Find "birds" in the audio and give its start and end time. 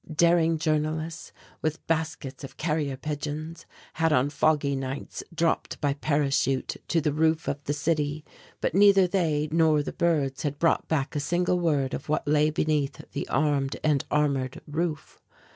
9.93-10.41